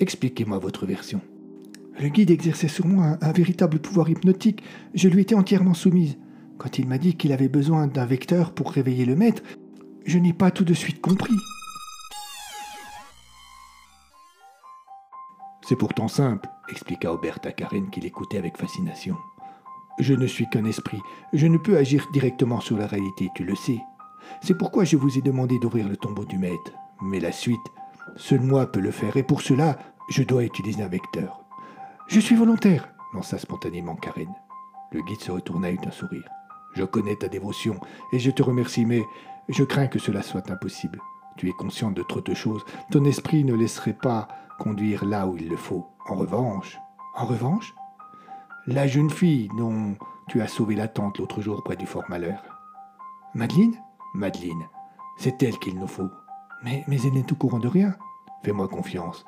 Expliquez-moi 0.00 0.58
votre 0.58 0.86
version. 0.86 1.20
Le 2.00 2.08
guide 2.08 2.30
exerçait 2.30 2.68
sur 2.68 2.86
moi 2.86 3.18
un, 3.20 3.32
véritable 3.32 3.78
pouvoir 3.78 4.08
hypnotique. 4.08 4.62
Je 4.94 5.08
lui 5.08 5.22
étais 5.22 5.34
entièrement 5.34 5.74
soumise. 5.74 6.16
Quand 6.58 6.78
il 6.78 6.88
m'a 6.88 6.98
dit 6.98 7.14
qu'il 7.14 7.32
avait 7.32 7.48
besoin 7.48 7.86
d'un 7.86 8.06
vecteur 8.06 8.52
pour 8.52 8.70
réveiller 8.70 9.04
le 9.04 9.16
maître, 9.16 9.42
je 10.04 10.18
n'ai 10.18 10.32
pas 10.32 10.50
tout 10.50 10.64
de 10.64 10.74
suite 10.74 11.00
compris. 11.00 11.34
C'est 15.68 15.76
pourtant 15.76 16.08
simple, 16.08 16.48
expliqua 16.70 17.12
Aubert 17.12 17.38
à 17.44 17.52
Karen 17.52 17.88
qui 17.90 18.00
l'écoutait 18.00 18.38
avec 18.38 18.56
fascination. 18.56 19.16
Je 19.98 20.14
ne 20.14 20.26
suis 20.26 20.48
qu'un 20.48 20.64
esprit, 20.64 21.00
je 21.32 21.46
ne 21.46 21.58
peux 21.58 21.76
agir 21.76 22.06
directement 22.12 22.60
sur 22.60 22.76
la 22.76 22.86
réalité, 22.86 23.30
tu 23.34 23.44
le 23.44 23.54
sais. 23.54 23.80
C'est 24.40 24.56
pourquoi 24.56 24.84
je 24.84 24.96
vous 24.96 25.18
ai 25.18 25.22
demandé 25.22 25.58
d'ouvrir 25.58 25.88
le 25.88 25.96
tombeau 25.96 26.24
du 26.24 26.38
maître. 26.38 26.72
Mais 27.02 27.20
la 27.20 27.32
suite, 27.32 27.60
seul 28.16 28.40
moi 28.40 28.66
peux 28.70 28.80
le 28.80 28.90
faire, 28.90 29.16
et 29.16 29.22
pour 29.22 29.42
cela, 29.42 29.78
je 30.08 30.22
dois 30.22 30.44
utiliser 30.44 30.82
un 30.82 30.88
vecteur. 30.88 31.44
Je 32.08 32.20
suis 32.20 32.34
volontaire, 32.34 32.88
lança 33.14 33.38
spontanément 33.38 33.96
Karen. 33.96 34.32
Le 34.92 35.02
guide 35.02 35.20
se 35.20 35.32
retourna 35.32 35.68
avec 35.68 35.86
un 35.86 35.90
sourire. 35.90 36.28
Je 36.74 36.84
connais 36.84 37.16
ta 37.16 37.28
dévotion, 37.28 37.78
et 38.12 38.18
je 38.18 38.30
te 38.30 38.42
remercie, 38.42 38.86
mais 38.86 39.02
je 39.48 39.64
crains 39.64 39.88
que 39.88 39.98
cela 39.98 40.22
soit 40.22 40.50
impossible. 40.50 41.00
Tu 41.36 41.48
es 41.48 41.52
consciente 41.52 41.94
de 41.94 42.02
trop 42.02 42.20
de 42.20 42.34
choses. 42.34 42.64
Ton 42.90 43.04
esprit 43.04 43.44
ne 43.44 43.54
laisserait 43.54 43.92
pas 43.94 44.28
conduire 44.58 45.04
là 45.04 45.26
où 45.26 45.36
il 45.36 45.48
le 45.48 45.56
faut. 45.56 45.86
En 46.08 46.14
revanche, 46.14 46.78
en 47.16 47.26
revanche, 47.26 47.74
la 48.66 48.86
jeune 48.86 49.10
fille 49.10 49.48
dont 49.56 49.96
tu 50.28 50.40
as 50.40 50.48
sauvé 50.48 50.76
la 50.76 50.88
tante 50.88 51.18
l'autre 51.18 51.40
jour 51.40 51.62
près 51.64 51.76
du 51.76 51.86
Fort 51.86 52.04
Malheur. 52.08 52.42
Madeleine? 53.34 53.74
Madeleine, 54.14 54.68
c'est 55.16 55.42
elle 55.42 55.58
qu'il 55.58 55.78
nous 55.78 55.86
faut. 55.86 56.10
Mais, 56.62 56.84
mais 56.86 57.00
elle 57.02 57.14
n'est 57.14 57.32
au 57.32 57.34
courant 57.34 57.58
de 57.58 57.68
rien. 57.68 57.96
Fais-moi 58.44 58.68
confiance. 58.68 59.24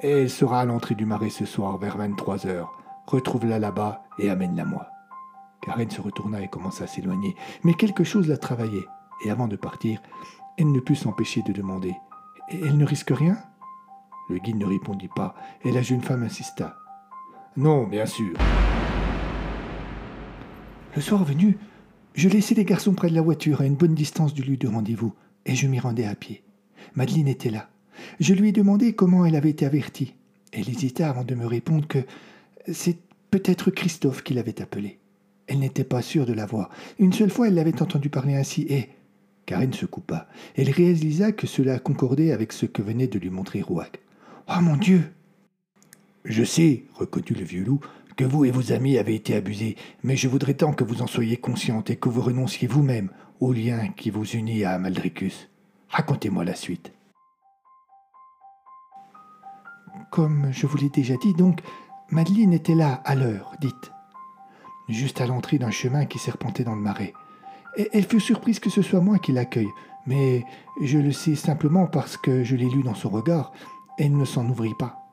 Elle 0.00 0.30
sera 0.30 0.60
à 0.60 0.64
l'entrée 0.64 0.94
du 0.94 1.06
marais 1.06 1.30
ce 1.30 1.44
soir 1.44 1.78
vers 1.78 1.96
23 1.96 2.46
heures. 2.46 2.72
Retrouve-la 3.06 3.58
là-bas 3.58 4.02
et 4.18 4.30
amène-la 4.30 4.64
moi. 4.64 4.88
Karen 5.60 5.90
se 5.90 6.00
retourna 6.00 6.42
et 6.42 6.48
commença 6.48 6.84
à 6.84 6.86
s'éloigner, 6.86 7.36
mais 7.62 7.74
quelque 7.74 8.04
chose 8.04 8.28
la 8.28 8.36
travaillait, 8.36 8.86
et 9.24 9.30
avant 9.30 9.46
de 9.46 9.56
partir, 9.56 10.00
elle 10.58 10.72
ne 10.72 10.80
put 10.80 10.96
s'empêcher 10.96 11.42
de 11.42 11.52
demander 11.52 11.94
Elle 12.50 12.76
ne 12.76 12.84
risque 12.84 13.10
rien? 13.10 13.36
Le 14.28 14.38
guide 14.38 14.56
ne 14.56 14.66
répondit 14.66 15.08
pas, 15.08 15.34
et 15.62 15.70
la 15.70 15.82
jeune 15.82 16.02
femme 16.02 16.22
insista. 16.22 16.76
Non, 17.56 17.86
bien 17.86 18.04
sûr. 18.04 18.32
Le 20.96 21.00
soir 21.00 21.24
venu, 21.24 21.56
je 22.14 22.28
laissai 22.28 22.54
les 22.56 22.64
garçons 22.64 22.94
près 22.94 23.08
de 23.08 23.14
la 23.14 23.22
voiture 23.22 23.60
à 23.60 23.66
une 23.66 23.76
bonne 23.76 23.94
distance 23.94 24.34
du 24.34 24.42
lieu 24.42 24.56
de 24.56 24.66
rendez-vous, 24.66 25.14
et 25.46 25.54
je 25.54 25.68
m'y 25.68 25.78
rendais 25.78 26.06
à 26.06 26.16
pied. 26.16 26.42
Madeleine 26.94 27.28
était 27.28 27.50
là. 27.50 27.68
Je 28.18 28.34
lui 28.34 28.48
ai 28.48 28.52
demandé 28.52 28.94
comment 28.94 29.24
elle 29.24 29.36
avait 29.36 29.50
été 29.50 29.66
avertie. 29.66 30.14
Elle 30.52 30.68
hésita 30.68 31.08
avant 31.08 31.22
de 31.22 31.36
me 31.36 31.46
répondre 31.46 31.86
que 31.86 32.00
c'est 32.72 32.98
peut-être 33.30 33.70
Christophe 33.70 34.24
qui 34.24 34.34
l'avait 34.34 34.60
appelée. 34.60 34.98
Elle 35.46 35.60
n'était 35.60 35.84
pas 35.84 36.02
sûre 36.02 36.26
de 36.26 36.32
la 36.32 36.46
voir. 36.46 36.70
Une 36.98 37.12
seule 37.12 37.30
fois, 37.30 37.46
elle 37.46 37.54
l'avait 37.54 37.82
entendu 37.82 38.10
parler 38.10 38.34
ainsi, 38.34 38.62
et 38.68 38.88
Karine 39.46 39.72
se 39.72 39.86
coupa. 39.86 40.28
Elle 40.56 40.70
réalisa 40.70 41.30
que 41.30 41.46
cela 41.46 41.78
concordait 41.78 42.32
avec 42.32 42.52
ce 42.52 42.66
que 42.66 42.82
venait 42.82 43.06
de 43.06 43.18
lui 43.18 43.30
montrer 43.30 43.60
Rouac. 43.60 44.00
Oh 44.48 44.60
mon 44.60 44.76
Dieu 44.76 45.12
Je 46.24 46.42
sais, 46.42 46.84
reconnut 46.94 47.38
le 47.38 47.44
vieux 47.44 47.64
loup, 47.64 47.80
que 48.16 48.24
vous 48.24 48.46
et 48.46 48.50
vos 48.50 48.72
amis 48.72 48.96
avez 48.96 49.14
été 49.14 49.34
abusés, 49.34 49.76
mais 50.02 50.16
je 50.16 50.26
voudrais 50.26 50.54
tant 50.54 50.72
que 50.72 50.82
vous 50.82 51.02
en 51.02 51.06
soyez 51.06 51.36
consciente 51.36 51.90
et 51.90 51.96
que 51.96 52.08
vous 52.08 52.22
renonciez 52.22 52.66
vous-même 52.66 53.10
au 53.40 53.52
lien 53.52 53.88
qui 53.88 54.08
vous 54.08 54.24
unit 54.24 54.64
à 54.64 54.78
Maldricus. 54.78 55.50
Racontez-moi 55.90 56.44
la 56.44 56.54
suite. 56.54 56.92
Comme 60.10 60.48
je 60.50 60.66
vous 60.66 60.78
l'ai 60.78 60.88
déjà 60.88 61.14
dit, 61.16 61.34
donc, 61.34 61.60
Madeleine 62.10 62.54
était 62.54 62.74
là, 62.74 63.02
à 63.04 63.14
l'heure, 63.14 63.52
dite, 63.60 63.92
juste 64.88 65.20
à 65.20 65.26
l'entrée 65.26 65.58
d'un 65.58 65.70
chemin 65.70 66.06
qui 66.06 66.18
serpentait 66.18 66.64
dans 66.64 66.74
le 66.74 66.80
marais. 66.80 67.12
Elle 67.92 68.06
fut 68.06 68.20
surprise 68.20 68.60
que 68.60 68.70
ce 68.70 68.80
soit 68.80 69.00
moi 69.00 69.18
qui 69.18 69.32
l'accueille, 69.32 69.70
mais 70.06 70.44
je 70.80 70.98
le 70.98 71.12
sais 71.12 71.34
simplement 71.34 71.86
parce 71.86 72.16
que 72.16 72.44
je 72.44 72.56
l'ai 72.56 72.70
lu 72.70 72.82
dans 72.82 72.94
son 72.94 73.10
regard. 73.10 73.52
Elle 73.98 74.16
ne 74.16 74.24
s'en 74.24 74.48
ouvrit 74.48 74.74
pas. 74.78 75.03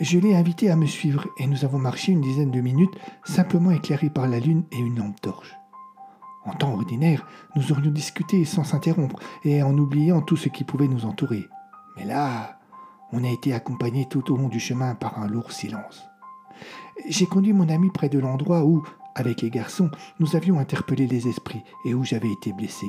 Je 0.00 0.18
l'ai 0.18 0.34
invitée 0.34 0.70
à 0.70 0.76
me 0.76 0.86
suivre 0.86 1.26
et 1.38 1.46
nous 1.46 1.64
avons 1.64 1.78
marché 1.78 2.12
une 2.12 2.22
dizaine 2.22 2.50
de 2.50 2.60
minutes, 2.60 2.94
simplement 3.24 3.70
éclairés 3.70 4.08
par 4.10 4.26
la 4.26 4.40
lune 4.40 4.64
et 4.72 4.78
une 4.78 4.98
lampe 4.98 5.20
torche. 5.20 5.54
En 6.44 6.54
temps 6.54 6.72
ordinaire, 6.72 7.26
nous 7.54 7.72
aurions 7.72 7.90
discuté 7.90 8.44
sans 8.44 8.64
s'interrompre 8.64 9.20
et 9.44 9.62
en 9.62 9.76
oubliant 9.76 10.22
tout 10.22 10.36
ce 10.36 10.48
qui 10.48 10.64
pouvait 10.64 10.88
nous 10.88 11.04
entourer. 11.04 11.44
Mais 11.96 12.04
là, 12.04 12.58
on 13.12 13.22
a 13.22 13.28
été 13.28 13.52
accompagnés 13.52 14.06
tout 14.08 14.32
au 14.32 14.36
long 14.36 14.48
du 14.48 14.58
chemin 14.58 14.94
par 14.94 15.18
un 15.20 15.28
lourd 15.28 15.52
silence. 15.52 16.08
J'ai 17.08 17.26
conduit 17.26 17.52
mon 17.52 17.68
ami 17.68 17.90
près 17.90 18.08
de 18.08 18.18
l'endroit 18.18 18.64
où, 18.64 18.82
avec 19.14 19.42
les 19.42 19.50
garçons, 19.50 19.90
nous 20.20 20.36
avions 20.36 20.58
interpellé 20.58 21.06
les 21.06 21.28
esprits 21.28 21.62
et 21.84 21.92
où 21.92 22.02
j'avais 22.02 22.32
été 22.32 22.52
blessé. 22.52 22.86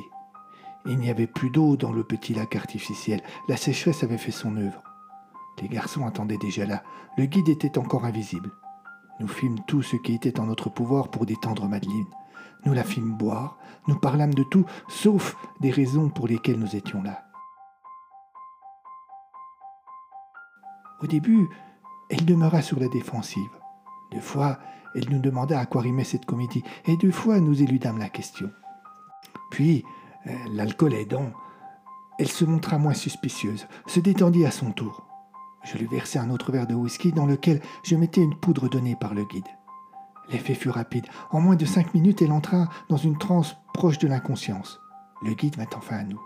Il 0.86 0.98
n'y 0.98 1.10
avait 1.10 1.26
plus 1.26 1.50
d'eau 1.50 1.76
dans 1.76 1.92
le 1.92 2.02
petit 2.02 2.34
lac 2.34 2.56
artificiel. 2.56 3.22
La 3.48 3.56
sécheresse 3.56 4.02
avait 4.02 4.18
fait 4.18 4.32
son 4.32 4.56
œuvre. 4.56 4.82
Les 5.62 5.68
garçons 5.68 6.06
attendaient 6.06 6.38
déjà 6.38 6.66
là. 6.66 6.82
Le 7.16 7.26
guide 7.26 7.48
était 7.48 7.78
encore 7.78 8.04
invisible. 8.04 8.50
Nous 9.20 9.28
fîmes 9.28 9.60
tout 9.66 9.82
ce 9.82 9.96
qui 9.96 10.14
était 10.14 10.40
en 10.40 10.46
notre 10.46 10.70
pouvoir 10.70 11.08
pour 11.08 11.26
détendre 11.26 11.68
Madeleine. 11.68 12.06
Nous 12.64 12.72
la 12.72 12.82
fîmes 12.82 13.16
boire, 13.16 13.58
nous 13.86 13.96
parlâmes 13.96 14.34
de 14.34 14.42
tout, 14.42 14.64
sauf 14.88 15.36
des 15.60 15.70
raisons 15.70 16.08
pour 16.08 16.26
lesquelles 16.26 16.58
nous 16.58 16.74
étions 16.74 17.02
là. 17.02 17.24
Au 21.02 21.06
début, 21.06 21.48
elle 22.08 22.24
demeura 22.24 22.62
sur 22.62 22.80
la 22.80 22.88
défensive. 22.88 23.50
Deux 24.10 24.20
fois, 24.20 24.58
elle 24.94 25.10
nous 25.10 25.18
demanda 25.18 25.58
à 25.58 25.66
quoi 25.66 25.82
rimait 25.82 26.04
cette 26.04 26.24
comédie, 26.24 26.62
et 26.86 26.96
deux 26.96 27.10
fois 27.10 27.40
nous 27.40 27.62
éludâmes 27.62 27.98
la 27.98 28.08
question. 28.08 28.50
Puis, 29.50 29.84
euh, 30.26 30.32
l'alcool 30.50 30.94
aidant, 30.94 31.30
elle 32.18 32.28
se 32.28 32.44
montra 32.44 32.78
moins 32.78 32.94
suspicieuse, 32.94 33.66
se 33.86 34.00
détendit 34.00 34.46
à 34.46 34.50
son 34.50 34.72
tour. 34.72 35.03
Je 35.64 35.78
lui 35.78 35.86
versai 35.86 36.18
un 36.18 36.30
autre 36.30 36.52
verre 36.52 36.66
de 36.66 36.74
whisky 36.74 37.12
dans 37.12 37.26
lequel 37.26 37.60
je 37.82 37.96
mettais 37.96 38.20
une 38.20 38.38
poudre 38.38 38.68
donnée 38.68 38.96
par 39.00 39.14
le 39.14 39.24
guide. 39.24 39.48
L'effet 40.30 40.54
fut 40.54 40.70
rapide. 40.70 41.06
En 41.30 41.40
moins 41.40 41.56
de 41.56 41.64
cinq 41.64 41.94
minutes, 41.94 42.22
elle 42.22 42.32
entra 42.32 42.68
dans 42.88 42.96
une 42.96 43.18
transe 43.18 43.56
proche 43.72 43.98
de 43.98 44.08
l'inconscience. 44.08 44.80
Le 45.22 45.34
guide 45.34 45.56
vint 45.56 45.66
enfin 45.76 45.96
à 45.96 46.04
nous. 46.04 46.20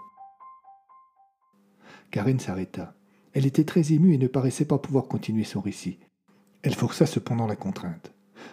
Karen 2.10 2.38
s'arrêta. 2.38 2.94
Elle 3.32 3.46
était 3.46 3.64
très 3.64 3.92
émue 3.92 4.14
et 4.14 4.18
ne 4.18 4.26
paraissait 4.26 4.64
pas 4.64 4.78
pouvoir 4.78 5.06
continuer 5.06 5.44
son 5.44 5.60
récit. 5.60 5.98
Elle 6.62 6.74
força 6.74 7.06
cependant 7.06 7.46
la 7.46 7.56
contrainte. 7.56 8.12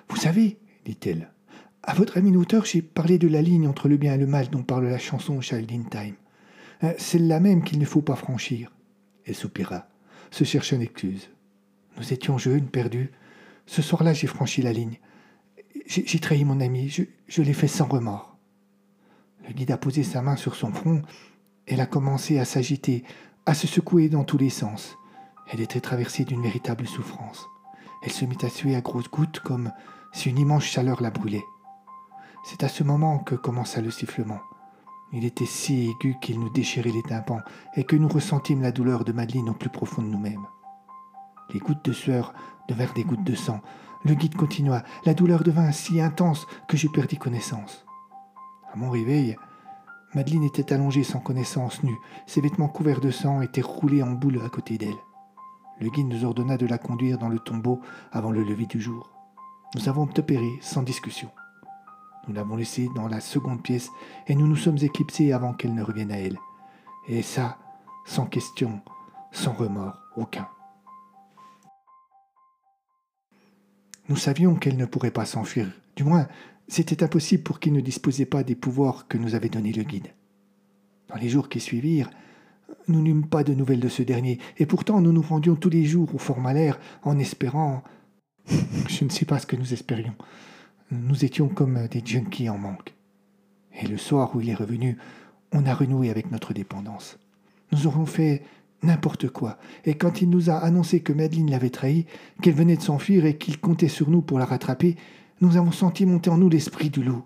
Vous 0.10 0.18
savez, 0.18 0.60
dit-elle, 0.86 1.32
à 1.84 1.94
votre 1.94 2.18
ami 2.18 2.32
l'auteur, 2.32 2.66
j'ai 2.66 2.82
parlé 2.82 3.18
de 3.18 3.28
la 3.28 3.42
ligne 3.42 3.68
entre 3.68 3.88
le 3.88 3.98
bien 3.98 4.16
et 4.16 4.18
le 4.18 4.28
mal 4.28 4.50
dont 4.50 4.64
parle 4.64 4.88
la 4.88 4.98
chanson 4.98 5.40
Child 5.40 5.72
in 5.72 5.84
Time. 5.84 6.16
Euh, 6.84 6.94
celle-là 6.98 7.40
même 7.40 7.64
qu'il 7.64 7.80
ne 7.80 7.86
faut 7.86 8.02
pas 8.02 8.16
franchir. 8.16 8.72
Elle 9.26 9.36
soupira, 9.36 9.88
se 10.32 10.44
chercha 10.44 10.76
une 10.76 10.82
excuse. 10.82 11.30
Nous 11.98 12.14
étions 12.14 12.38
jeunes, 12.38 12.68
perdus. 12.68 13.12
Ce 13.66 13.82
soir-là, 13.82 14.14
j'ai 14.14 14.28
franchi 14.28 14.62
la 14.62 14.74
ligne. 14.74 15.00
J'ai 15.88 16.20
trahi 16.20 16.46
mon 16.46 16.60
ami, 16.62 16.90
je, 16.90 17.04
je 17.28 17.42
l'ai 17.42 17.54
fait 17.54 17.68
sans 17.68 17.86
remords. 17.86 18.38
Le 19.48 19.54
guide 19.54 19.72
a 19.72 19.78
posé 19.78 20.04
sa 20.04 20.22
main 20.22 20.36
sur 20.36 20.56
son 20.56 20.72
front. 20.72 21.02
Elle 21.68 21.82
a 21.82 21.86
commencé 21.86 22.40
à 22.40 22.46
s'agiter, 22.46 23.04
à 23.46 23.54
se 23.54 23.68
secouer 23.68 24.10
dans 24.10 24.24
tous 24.24 24.38
les 24.38 24.50
sens. 24.50 24.98
Elle 25.52 25.62
était 25.62 25.82
traversée 25.82 26.26
d'une 26.26 26.42
véritable 26.42 26.88
souffrance. 26.88 27.46
Elle 28.04 28.12
se 28.12 28.26
mit 28.26 28.38
à 28.42 28.50
suer 28.50 28.76
à 28.76 28.82
grosses 28.82 29.10
gouttes 29.10 29.40
comme 29.40 29.72
si 30.14 30.30
une 30.30 30.40
immense 30.40 30.64
chaleur 30.64 31.02
la 31.02 31.12
brûlait. 31.12 31.44
C'est 32.44 32.64
à 32.64 32.70
ce 32.70 32.84
moment 32.84 33.20
que 33.20 33.36
commença 33.36 33.82
le 33.82 33.92
sifflement. 33.92 34.40
Il 35.14 35.24
était 35.26 35.46
si 35.46 35.90
aigu 35.90 36.16
qu'il 36.22 36.40
nous 36.40 36.50
déchirait 36.50 36.90
les 36.90 37.04
tympans 37.04 37.42
et 37.76 37.84
que 37.84 37.96
nous 37.96 38.08
ressentîmes 38.08 38.62
la 38.62 38.72
douleur 38.72 39.06
de 39.06 39.12
Madeleine 39.12 39.50
au 39.50 39.54
plus 39.54 39.70
profond 39.70 40.02
de 40.02 40.08
nous-mêmes. 40.08 40.46
Les 41.54 41.60
gouttes 41.60 41.86
de 41.86 41.94
sueur 41.94 42.34
devinrent 42.68 42.94
des 42.94 43.04
gouttes 43.04 43.24
de 43.24 43.36
sang. 43.36 43.62
Le 44.04 44.16
guide 44.16 44.36
continua. 44.36 44.84
La 45.06 45.14
douleur 45.14 45.44
devint 45.44 45.72
si 45.72 46.02
intense 46.02 46.48
que 46.68 46.78
je 46.78 46.88
perdis 46.88 47.18
connaissance. 47.18 47.86
À 48.74 48.78
mon 48.78 48.90
réveil, 48.90 49.38
Madeleine 50.16 50.44
était 50.44 50.74
allongée 50.74 51.04
sans 51.04 51.20
connaissance, 51.20 51.84
nue. 51.84 51.98
Ses 52.26 52.42
vêtements 52.42 52.68
couverts 52.68 53.02
de 53.02 53.12
sang 53.12 53.42
étaient 53.42 53.62
roulés 53.62 54.04
en 54.04 54.12
boule 54.12 54.42
à 54.44 54.50
côté 54.50 54.78
d'elle. 54.78 54.98
Le 55.80 55.90
guide 55.90 56.08
nous 56.08 56.24
ordonna 56.26 56.58
de 56.58 56.66
la 56.66 56.78
conduire 56.78 57.18
dans 57.18 57.30
le 57.30 57.40
tombeau 57.40 57.82
avant 58.12 58.32
le 58.32 58.44
lever 58.44 58.66
du 58.66 58.80
jour. 58.80 59.12
Nous 59.76 59.90
avons 59.90 60.04
opéré 60.04 60.58
sans 60.62 60.84
discussion. 60.84 61.30
Nous 62.28 62.34
l'avons 62.34 62.56
laissée 62.56 62.90
dans 62.96 63.08
la 63.08 63.20
seconde 63.20 63.62
pièce 63.62 63.90
et 64.28 64.36
nous 64.36 64.48
nous 64.48 64.56
sommes 64.56 64.78
éclipsés 64.82 65.34
avant 65.34 65.54
qu'elle 65.54 65.74
ne 65.74 65.84
revienne 65.84 66.12
à 66.12 66.18
elle. 66.18 66.38
Et 67.08 67.22
ça, 67.22 67.58
sans 68.06 68.26
question, 68.26 68.82
sans 69.32 69.54
remords 69.54 70.00
aucun. 70.16 70.48
Nous 74.08 74.16
savions 74.16 74.56
qu'elle 74.56 74.78
ne 74.78 74.86
pourrait 74.86 75.12
pas 75.12 75.26
s'enfuir. 75.26 75.72
Du 75.96 76.04
moins, 76.04 76.28
c'était 76.68 77.04
impossible 77.04 77.44
pour 77.44 77.60
qu'il 77.60 77.74
ne 77.74 77.82
disposait 77.82 78.26
pas 78.26 78.44
des 78.44 78.56
pouvoirs 78.56 79.08
que 79.08 79.18
nous 79.18 79.36
avait 79.36 79.50
donnés 79.50 79.74
le 79.74 79.84
guide. 79.84 80.14
Dans 81.10 81.16
les 81.16 81.30
jours 81.30 81.50
qui 81.50 81.60
suivirent, 81.60 82.10
nous 82.88 83.02
n'eûmes 83.02 83.28
pas 83.28 83.44
de 83.44 83.54
nouvelles 83.54 83.80
de 83.80 83.90
ce 83.90 84.04
dernier, 84.04 84.40
et 84.58 84.66
pourtant 84.66 85.02
nous 85.02 85.12
nous 85.12 85.22
rendions 85.22 85.56
tous 85.56 85.70
les 85.70 85.86
jours 85.86 86.14
au 86.14 86.18
Fort 86.18 86.40
Malher 86.40 86.74
en 87.04 87.18
espérant. 87.20 87.84
Je 88.88 89.06
ne 89.06 89.10
sais 89.10 89.26
pas 89.26 89.40
ce 89.40 89.48
que 89.48 89.56
nous 89.56 89.74
espérions. 89.74 90.16
Nous 90.92 91.26
étions 91.26 91.48
comme 91.48 91.88
des 91.88 92.02
junkies 92.06 92.50
en 92.50 92.58
manque. 92.58 92.94
Et 93.82 93.88
le 93.88 93.98
soir 93.98 94.36
où 94.36 94.42
il 94.42 94.50
est 94.50 94.56
revenu, 94.56 94.98
on 95.52 95.66
a 95.66 95.74
renoué 95.74 96.10
avec 96.10 96.32
notre 96.32 96.54
dépendance. 96.54 97.18
Nous 97.72 97.88
aurions 97.88 98.06
fait 98.06 98.44
n'importe 98.84 99.30
quoi, 99.30 99.58
et 99.86 99.96
quand 99.96 100.22
il 100.22 100.30
nous 100.30 100.50
a 100.50 100.58
annoncé 100.58 101.00
que 101.00 101.14
Madeleine 101.14 101.50
l'avait 101.50 101.72
trahi, 101.72 102.06
qu'elle 102.42 102.54
venait 102.54 102.78
de 102.78 102.82
s'enfuir 102.82 103.26
et 103.26 103.38
qu'il 103.38 103.60
comptait 103.60 103.88
sur 103.88 104.10
nous 104.10 104.22
pour 104.22 104.38
la 104.38 104.46
rattraper, 104.46 104.96
nous 105.42 105.58
avons 105.58 105.72
senti 105.72 106.06
monter 106.06 106.30
en 106.30 106.38
nous 106.38 106.50
l'esprit 106.50 106.90
du 106.90 107.04
loup. 107.04 107.24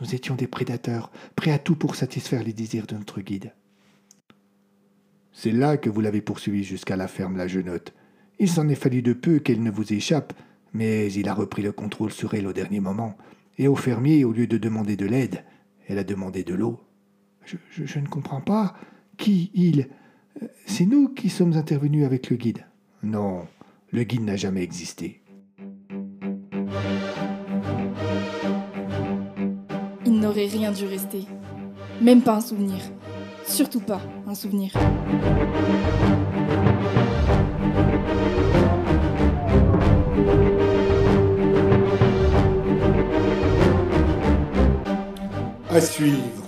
Nous 0.00 0.14
étions 0.14 0.34
des 0.34 0.46
prédateurs, 0.46 1.10
prêts 1.36 1.52
à 1.52 1.58
tout 1.58 1.76
pour 1.76 1.94
satisfaire 1.94 2.42
les 2.42 2.52
désirs 2.52 2.86
de 2.86 2.96
notre 2.96 3.20
guide. 3.20 3.52
C'est 5.32 5.52
là 5.52 5.76
que 5.76 5.90
vous 5.90 6.00
l'avez 6.00 6.20
poursuivie 6.20 6.64
jusqu'à 6.64 6.96
la 6.96 7.08
ferme 7.08 7.36
La 7.36 7.46
Genotte. 7.46 7.92
Il 8.38 8.48
s'en 8.48 8.68
est 8.68 8.74
fallu 8.74 9.02
de 9.02 9.12
peu 9.12 9.38
qu'elle 9.38 9.62
ne 9.62 9.70
vous 9.70 9.92
échappe, 9.92 10.32
mais 10.74 11.10
il 11.12 11.28
a 11.28 11.34
repris 11.34 11.62
le 11.62 11.72
contrôle 11.72 12.10
sur 12.10 12.34
elle 12.34 12.46
au 12.46 12.52
dernier 12.52 12.80
moment. 12.80 13.16
Et 13.56 13.68
au 13.68 13.76
fermier, 13.76 14.24
au 14.24 14.32
lieu 14.32 14.48
de 14.48 14.58
demander 14.58 14.96
de 14.96 15.06
l'aide, 15.06 15.44
elle 15.88 15.98
a 15.98 16.04
demandé 16.04 16.42
de 16.42 16.54
l'eau. 16.54 16.80
Je, 17.44 17.98
ne 17.98 18.06
comprends 18.06 18.40
pas. 18.40 18.74
Qui 19.16 19.50
il 19.54 19.88
C'est 20.66 20.86
nous 20.86 21.08
qui 21.08 21.30
sommes 21.30 21.52
intervenus 21.52 22.04
avec 22.04 22.28
le 22.30 22.36
guide. 22.36 22.66
Non, 23.02 23.46
le 23.92 24.02
guide 24.02 24.22
n'a 24.22 24.36
jamais 24.36 24.62
existé. 24.62 25.22
Il 30.04 30.18
n'aurait 30.18 30.46
rien 30.46 30.72
dû 30.72 30.86
rester. 30.86 31.26
Même 32.00 32.22
pas 32.22 32.36
un 32.36 32.40
souvenir. 32.40 32.78
Surtout 33.46 33.80
pas 33.80 34.00
un 34.26 34.34
souvenir. 34.34 34.72
À 45.74 45.80
suivre. 45.80 46.43